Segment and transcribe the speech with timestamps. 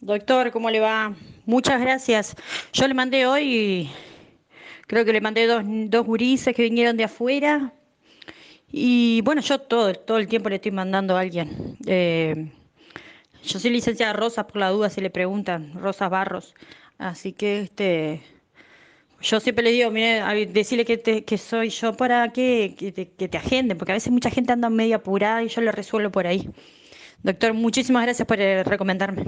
[0.00, 1.14] Doctor, ¿cómo le va?
[1.46, 2.36] Muchas gracias.
[2.72, 3.90] Yo le mandé hoy,
[4.86, 7.72] creo que le mandé dos, dos gurises que vinieron de afuera.
[8.70, 11.76] Y bueno, yo todo, todo el tiempo le estoy mandando a alguien.
[11.86, 12.50] Eh,
[13.42, 16.54] yo soy licenciada Rosa, por la duda si le preguntan, Rosas Barros.
[16.98, 18.22] Así que este,
[19.20, 23.28] yo siempre le digo, mire, decirle que, que soy yo para que, que, te, que
[23.28, 26.26] te agenden, porque a veces mucha gente anda medio apurada y yo le resuelvo por
[26.26, 26.50] ahí.
[27.22, 29.24] Doctor, muchísimas gracias por eh, recomendarme.